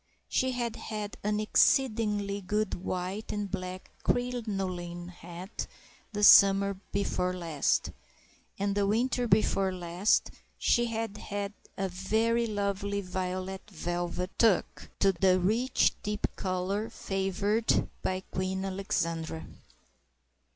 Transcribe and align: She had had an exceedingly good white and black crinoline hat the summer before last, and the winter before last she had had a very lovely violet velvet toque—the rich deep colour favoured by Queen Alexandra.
She 0.29 0.53
had 0.53 0.77
had 0.77 1.15
an 1.23 1.39
exceedingly 1.39 2.41
good 2.41 2.73
white 2.73 3.31
and 3.31 3.51
black 3.51 3.91
crinoline 4.01 5.09
hat 5.09 5.67
the 6.11 6.23
summer 6.23 6.79
before 6.91 7.33
last, 7.35 7.91
and 8.57 8.73
the 8.73 8.87
winter 8.87 9.27
before 9.27 9.71
last 9.71 10.31
she 10.57 10.85
had 10.87 11.17
had 11.17 11.53
a 11.77 11.87
very 11.87 12.47
lovely 12.47 13.01
violet 13.01 13.69
velvet 13.69 14.31
toque—the 14.39 15.39
rich 15.39 15.91
deep 16.01 16.25
colour 16.35 16.89
favoured 16.89 17.87
by 18.01 18.21
Queen 18.21 18.65
Alexandra. 18.65 19.45